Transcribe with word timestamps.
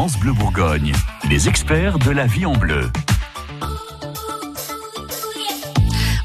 France 0.00 0.18
Bleu 0.18 0.32
Bourgogne, 0.32 0.92
les 1.28 1.46
experts 1.46 1.98
de 1.98 2.10
la 2.10 2.24
vie 2.24 2.46
en 2.46 2.54
bleu. 2.54 2.90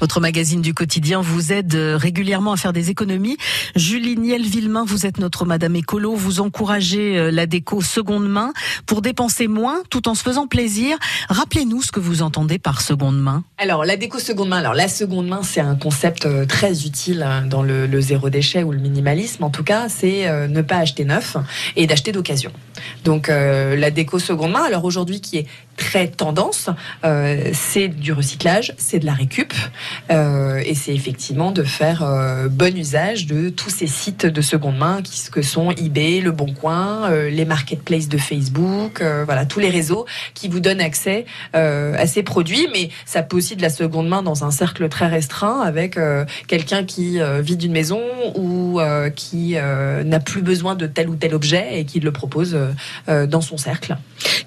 Votre 0.00 0.20
magazine 0.20 0.62
du 0.62 0.74
quotidien 0.74 1.20
vous 1.20 1.52
aide 1.52 1.74
euh, 1.74 1.96
régulièrement 1.96 2.52
à 2.52 2.56
faire 2.56 2.72
des 2.72 2.90
économies. 2.90 3.36
Julie 3.74 4.16
Niel-Villemain, 4.16 4.84
vous 4.86 5.06
êtes 5.06 5.18
notre 5.18 5.44
Madame 5.44 5.74
Écolo. 5.74 6.14
Vous 6.14 6.38
encouragez 6.38 7.18
euh, 7.18 7.30
la 7.32 7.46
déco 7.46 7.80
seconde 7.80 8.28
main 8.28 8.52
pour 8.86 9.02
dépenser 9.02 9.48
moins 9.48 9.82
tout 9.90 10.06
en 10.06 10.14
se 10.14 10.22
faisant 10.22 10.46
plaisir. 10.46 10.96
Rappelez-nous 11.28 11.82
ce 11.82 11.90
que 11.90 11.98
vous 11.98 12.22
entendez 12.22 12.60
par 12.60 12.80
seconde 12.80 13.18
main. 13.18 13.42
Alors, 13.58 13.84
la 13.84 13.96
déco 13.96 14.20
seconde 14.20 14.50
main. 14.50 14.58
Alors, 14.58 14.74
la 14.74 14.86
seconde 14.86 15.26
main, 15.26 15.40
c'est 15.42 15.62
un 15.62 15.74
concept 15.74 16.26
euh, 16.26 16.44
très 16.46 16.86
utile 16.86 17.26
dans 17.46 17.62
le, 17.62 17.88
le, 17.88 18.00
zéro 18.00 18.30
déchet 18.30 18.62
ou 18.62 18.70
le 18.70 18.78
minimalisme. 18.78 19.42
En 19.42 19.50
tout 19.50 19.64
cas, 19.64 19.88
c'est 19.88 20.30
ne 20.48 20.62
pas 20.62 20.76
acheter 20.76 21.04
neuf 21.04 21.38
et 21.74 21.88
d'acheter 21.88 22.12
d'occasion. 22.12 22.52
Donc, 23.04 23.28
euh, 23.28 23.76
la 23.76 23.90
déco 23.90 24.18
seconde 24.18 24.52
main. 24.52 24.64
Alors 24.64 24.84
aujourd'hui, 24.84 25.20
qui 25.20 25.38
est 25.38 25.46
très 25.76 26.06
tendance, 26.08 26.70
euh, 27.04 27.50
c'est 27.52 27.88
du 27.88 28.12
recyclage, 28.12 28.74
c'est 28.78 29.00
de 29.00 29.06
la 29.06 29.12
récup, 29.12 29.52
euh, 30.10 30.62
et 30.64 30.74
c'est 30.74 30.94
effectivement 30.94 31.50
de 31.50 31.64
faire 31.64 32.04
bon 32.50 32.76
usage 32.76 33.26
de 33.26 33.48
tous 33.48 33.70
ces 33.70 33.86
sites 33.86 34.26
de 34.26 34.40
seconde 34.40 34.78
main 34.78 35.02
qui 35.02 35.28
que 35.30 35.42
sont 35.42 35.70
eBay, 35.72 36.20
Le 36.20 36.30
Bon 36.30 36.52
Coin, 36.52 37.10
les 37.10 37.44
marketplaces 37.44 38.08
de 38.08 38.18
Facebook, 38.18 39.02
voilà 39.24 39.46
tous 39.46 39.58
les 39.58 39.70
réseaux 39.70 40.06
qui 40.34 40.48
vous 40.48 40.60
donnent 40.60 40.80
accès 40.80 41.24
à 41.52 42.06
ces 42.06 42.22
produits. 42.22 42.68
Mais 42.72 42.90
ça 43.06 43.22
peut 43.22 43.36
aussi 43.36 43.56
de 43.56 43.62
la 43.62 43.70
seconde 43.70 44.08
main 44.08 44.22
dans 44.22 44.44
un 44.44 44.50
cercle 44.50 44.88
très 44.88 45.06
restreint 45.06 45.60
avec 45.60 45.98
quelqu'un 46.46 46.84
qui 46.84 47.18
vit 47.40 47.56
d'une 47.56 47.72
maison 47.72 48.02
ou 48.36 48.80
qui 49.16 49.54
n'a 49.54 50.20
plus 50.20 50.42
besoin 50.42 50.74
de 50.74 50.86
tel 50.86 51.08
ou 51.08 51.16
tel 51.16 51.34
objet 51.34 51.80
et 51.80 51.84
qui 51.84 52.00
le 52.00 52.12
propose 52.12 52.56
dans 53.08 53.40
son 53.40 53.56
cercle. 53.56 53.96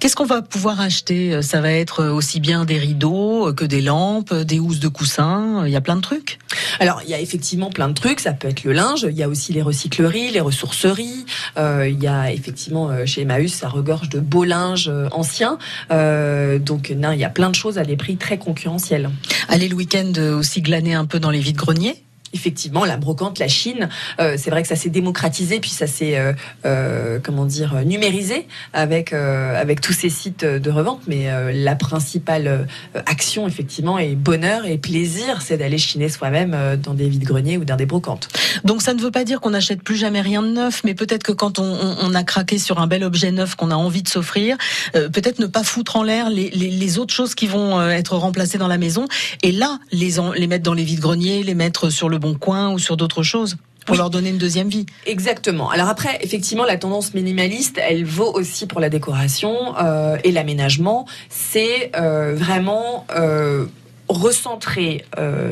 Qu'est-ce 0.00 0.16
qu'on 0.16 0.26
va 0.26 0.42
pouvoir 0.42 0.80
acheter? 0.80 1.42
Ça 1.42 1.60
va 1.60 1.70
être 1.72 2.04
aussi 2.04 2.40
bien 2.40 2.64
des 2.64 2.78
rideaux 2.78 3.52
que 3.52 3.64
des 3.64 3.80
lampes, 3.80 4.34
des 4.34 4.58
housses 4.58 4.80
de 4.80 4.88
coussins. 4.88 5.64
Il 5.66 5.72
y 5.72 5.76
a 5.76 5.80
plein 5.80 5.96
de 5.96 6.00
trucs? 6.00 6.38
Alors, 6.80 7.02
il 7.04 7.10
y 7.10 7.14
a 7.14 7.20
effectivement 7.20 7.70
plein 7.70 7.88
de 7.88 7.94
trucs. 7.94 8.20
Ça 8.20 8.32
peut 8.32 8.48
être 8.48 8.64
le 8.64 8.72
linge. 8.72 9.06
Il 9.08 9.16
y 9.16 9.22
a 9.22 9.28
aussi 9.28 9.52
les 9.52 9.62
recycleries, 9.62 10.30
les 10.30 10.40
ressourceries. 10.40 11.26
Euh, 11.56 11.88
il 11.88 12.02
y 12.02 12.06
a 12.06 12.32
effectivement 12.32 12.90
euh, 12.90 13.06
chez 13.06 13.22
Emmaüs, 13.22 13.52
ça 13.52 13.68
regorge 13.68 14.08
de 14.08 14.20
beaux 14.20 14.44
linges 14.44 14.88
euh, 14.88 15.08
anciens. 15.12 15.58
Euh, 15.90 16.58
donc, 16.58 16.90
non, 16.90 17.12
il 17.12 17.18
y 17.18 17.24
a 17.24 17.30
plein 17.30 17.50
de 17.50 17.54
choses 17.54 17.78
à 17.78 17.84
des 17.84 17.96
prix 17.96 18.16
très 18.16 18.38
concurrentiels. 18.38 19.10
Allez 19.48 19.68
le 19.68 19.74
week-end 19.74 20.12
aussi 20.38 20.62
glaner 20.62 20.94
un 20.94 21.04
peu 21.04 21.20
dans 21.20 21.30
les 21.30 21.40
vides 21.40 21.56
greniers 21.56 22.02
effectivement, 22.32 22.84
la 22.84 22.96
brocante, 22.96 23.38
la 23.38 23.48
Chine, 23.48 23.88
euh, 24.20 24.36
c'est 24.36 24.50
vrai 24.50 24.62
que 24.62 24.68
ça 24.68 24.76
s'est 24.76 24.90
démocratisé, 24.90 25.60
puis 25.60 25.70
ça 25.70 25.86
s'est, 25.86 26.18
euh, 26.18 26.32
euh, 26.64 27.18
comment 27.22 27.44
dire, 27.44 27.74
numérisé 27.84 28.46
avec 28.72 29.12
avec 29.12 29.80
tous 29.80 29.92
ces 29.92 30.10
sites 30.10 30.44
de 30.44 30.70
revente. 30.70 31.02
Mais 31.06 31.28
la 31.52 31.74
principale 31.74 32.66
action, 33.06 33.46
effectivement, 33.46 33.98
et 33.98 34.14
bonheur 34.14 34.66
et 34.66 34.78
plaisir, 34.78 35.40
c'est 35.42 35.56
d'aller 35.56 35.78
chiner 35.78 36.08
soi-même 36.08 36.56
dans 36.82 36.94
des 36.94 37.08
vides 37.08 37.24
greniers 37.24 37.56
ou 37.56 37.64
dans 37.64 37.76
des 37.76 37.86
brocantes. 37.86 38.28
Donc 38.64 38.82
ça 38.82 38.94
ne 38.94 39.00
veut 39.00 39.10
pas 39.10 39.24
dire 39.24 39.40
qu'on 39.40 39.50
n'achète 39.50 39.82
plus 39.82 39.96
jamais 39.96 40.20
rien 40.20 40.42
de 40.42 40.48
neuf, 40.48 40.82
mais 40.84 40.94
peut-être 40.94 41.22
que 41.22 41.32
quand 41.32 41.58
on, 41.58 42.14
a 42.14 42.24
craqué 42.24 42.58
sur 42.58 42.80
un 42.80 42.86
bel 42.86 43.04
objet 43.04 43.30
neuf 43.30 43.54
qu'on 43.54 43.70
a 43.70 43.74
envie 43.74 44.02
de 44.02 44.08
s'offrir, 44.08 44.56
peut-être 44.92 45.38
ne 45.38 45.46
pas 45.46 45.62
foutre 45.62 45.96
en 45.96 46.02
l'air 46.02 46.30
les, 46.30 46.98
autres 46.98 47.14
choses 47.14 47.34
qui 47.34 47.46
vont 47.46 47.80
être 47.90 48.16
remplacées 48.16 48.58
dans 48.58 48.68
la 48.68 48.78
maison, 48.78 49.06
et 49.42 49.52
là 49.52 49.78
les, 49.92 50.14
les 50.36 50.46
mettre 50.46 50.64
dans 50.64 50.74
les 50.74 50.84
vides 50.84 51.00
greniers, 51.00 51.42
les 51.42 51.54
mettre 51.54 51.90
sur 51.90 52.08
le 52.08 52.17
Bon 52.18 52.34
Coin 52.34 52.72
ou 52.72 52.78
sur 52.78 52.96
d'autres 52.96 53.22
choses 53.22 53.56
pour 53.88 53.96
leur 53.96 54.10
donner 54.10 54.28
une 54.28 54.38
deuxième 54.38 54.68
vie. 54.68 54.86
Exactement. 55.06 55.70
Alors 55.70 55.88
après, 55.88 56.18
effectivement, 56.20 56.64
la 56.64 56.76
tendance 56.76 57.14
minimaliste, 57.14 57.80
elle 57.82 58.04
vaut 58.04 58.30
aussi 58.34 58.66
pour 58.66 58.80
la 58.80 58.90
décoration 58.90 59.74
euh, 59.80 60.18
et 60.24 60.30
l'aménagement. 60.30 61.06
C'est 61.30 61.90
euh, 61.96 62.34
vraiment 62.36 63.06
euh, 63.16 63.64
recentrer 64.08 65.04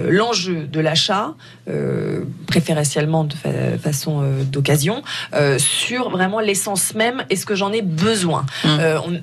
l'enjeu 0.09 0.66
de 0.66 0.81
l'achat, 0.81 1.34
préférentiellement 2.47 3.25
de 3.25 3.34
façon 3.82 4.22
d'occasion, 4.50 5.03
sur 5.59 6.09
vraiment 6.09 6.41
l'essence 6.41 6.94
même. 6.94 7.22
Est-ce 7.28 7.44
que 7.44 7.55
j'en 7.55 7.71
ai 7.71 7.82
besoin 7.82 8.47
mmh. 8.65 8.69
on, 9.06 9.21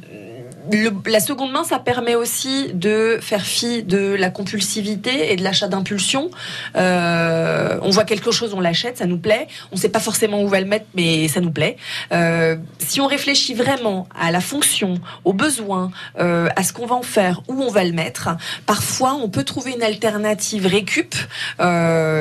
la 1.05 1.19
seconde 1.19 1.51
main, 1.51 1.63
ça 1.63 1.79
permet 1.79 2.15
aussi 2.15 2.73
de 2.73 3.17
faire 3.21 3.45
fi 3.45 3.83
de 3.83 4.15
la 4.15 4.29
compulsivité 4.29 5.31
et 5.31 5.35
de 5.35 5.43
l'achat 5.43 5.67
d'impulsion. 5.67 6.29
Euh, 6.75 7.77
on 7.81 7.89
voit 7.89 8.05
quelque 8.05 8.31
chose, 8.31 8.53
on 8.53 8.61
l'achète, 8.61 8.97
ça 8.97 9.05
nous 9.05 9.17
plaît. 9.17 9.47
On 9.71 9.75
ne 9.75 9.79
sait 9.79 9.89
pas 9.89 9.99
forcément 9.99 10.41
où 10.41 10.47
va 10.47 10.59
le 10.59 10.65
mettre, 10.65 10.85
mais 10.95 11.27
ça 11.27 11.41
nous 11.41 11.51
plaît. 11.51 11.77
Euh, 12.11 12.55
si 12.79 13.01
on 13.01 13.07
réfléchit 13.07 13.53
vraiment 13.53 14.07
à 14.17 14.31
la 14.31 14.41
fonction, 14.41 14.99
aux 15.25 15.33
besoins, 15.33 15.91
euh, 16.19 16.47
à 16.55 16.63
ce 16.63 16.73
qu'on 16.73 16.85
va 16.85 16.95
en 16.95 17.03
faire, 17.03 17.41
où 17.47 17.61
on 17.61 17.69
va 17.69 17.83
le 17.83 17.91
mettre, 17.91 18.29
parfois 18.65 19.15
on 19.15 19.29
peut 19.29 19.43
trouver 19.43 19.73
une 19.73 19.83
alternative 19.83 20.67
récup 20.67 21.15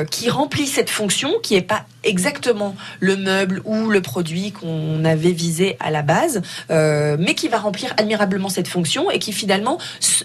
qui 0.09 0.29
remplit 0.29 0.67
cette 0.67 0.89
fonction, 0.89 1.33
qui 1.41 1.55
est 1.55 1.61
pas 1.61 1.85
exactement 2.03 2.75
le 2.99 3.15
meuble 3.15 3.61
ou 3.65 3.89
le 3.89 4.01
produit 4.01 4.51
qu'on 4.51 5.05
avait 5.05 5.31
visé 5.31 5.77
à 5.79 5.91
la 5.91 6.01
base, 6.01 6.41
mais 6.69 7.35
qui 7.35 7.47
va 7.47 7.59
remplir 7.59 7.93
admirablement 7.97 8.32
cette 8.49 8.67
fonction 8.67 9.09
et 9.11 9.19
qui 9.19 9.31
finalement, 9.31 9.77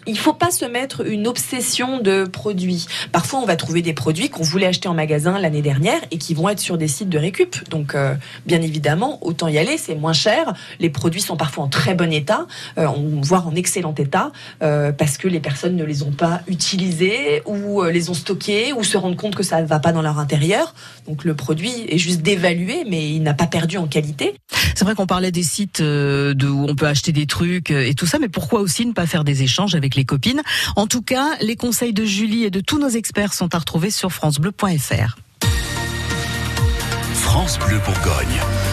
il 0.06 0.18
faut 0.18 0.32
pas 0.32 0.50
se 0.50 0.64
mettre 0.64 1.06
une 1.06 1.26
obsession 1.26 2.00
de 2.00 2.24
produits. 2.24 2.86
Parfois, 3.12 3.40
on 3.40 3.46
va 3.46 3.56
trouver 3.56 3.82
des 3.82 3.92
produits 3.92 4.28
qu'on 4.30 4.42
voulait 4.42 4.66
acheter 4.66 4.88
en 4.88 4.94
magasin 4.94 5.38
l'année 5.38 5.62
dernière 5.62 6.00
et 6.10 6.18
qui 6.18 6.34
vont 6.34 6.48
être 6.48 6.60
sur 6.60 6.78
des 6.78 6.88
sites 6.88 7.08
de 7.08 7.18
récup. 7.18 7.68
Donc, 7.70 7.94
euh, 7.94 8.14
bien 8.46 8.60
évidemment, 8.62 9.18
autant 9.22 9.48
y 9.48 9.58
aller, 9.58 9.78
c'est 9.78 9.94
moins 9.94 10.12
cher. 10.12 10.54
Les 10.80 10.90
produits 10.90 11.20
sont 11.20 11.36
parfois 11.36 11.64
en 11.64 11.68
très 11.68 11.94
bon 11.94 12.12
état, 12.12 12.46
euh, 12.78 12.86
voire 13.22 13.46
en 13.48 13.54
excellent 13.54 13.94
état, 13.96 14.32
euh, 14.62 14.92
parce 14.92 15.18
que 15.18 15.28
les 15.28 15.40
personnes 15.40 15.76
ne 15.76 15.84
les 15.84 16.02
ont 16.02 16.12
pas 16.12 16.42
utilisés 16.46 17.42
ou 17.46 17.82
les 17.82 18.10
ont 18.10 18.14
stockés 18.14 18.72
ou 18.72 18.84
se 18.84 18.96
rendent 18.96 19.16
compte 19.16 19.34
que 19.34 19.42
ça 19.42 19.60
ne 19.62 19.66
va 19.66 19.78
pas 19.78 19.92
dans 19.92 20.02
leur 20.02 20.18
intérieur. 20.18 20.74
Donc, 21.06 21.24
le 21.24 21.34
produit 21.34 21.72
est 21.88 21.98
juste 21.98 22.22
dévalué, 22.22 22.84
mais 22.88 23.10
il 23.10 23.22
n'a 23.22 23.34
pas 23.34 23.46
perdu 23.46 23.78
en 23.78 23.86
qualité. 23.86 24.34
C'est 24.74 24.84
vrai 24.84 24.94
qu'on 24.94 25.06
parlait 25.06 25.32
des 25.32 25.42
sites 25.42 25.80
où 25.80 26.66
on 26.68 26.74
peut 26.74 26.86
acheter 26.86 27.12
des 27.12 27.26
trucs 27.26 27.70
et 27.70 27.94
tout 27.98 28.06
ça, 28.06 28.18
mais 28.18 28.28
pourquoi 28.28 28.60
aussi 28.60 28.86
ne 28.86 28.92
pas 28.92 29.06
faire 29.06 29.24
des 29.24 29.42
échanges 29.42 29.74
avec 29.74 29.94
les 29.94 30.04
copines? 30.04 30.40
En 30.76 30.86
tout 30.86 31.02
cas, 31.02 31.36
les 31.40 31.56
conseils 31.56 31.92
de 31.92 32.04
Julie 32.04 32.44
et 32.44 32.50
de 32.50 32.60
tous 32.60 32.78
nos 32.78 32.88
experts 32.88 33.34
sont 33.34 33.54
à 33.54 33.58
retrouver 33.58 33.90
sur 33.90 34.12
francebleu.fr. 34.12 35.18
France 37.12 37.58
Bleu 37.58 37.78
Bourgogne. 37.84 38.67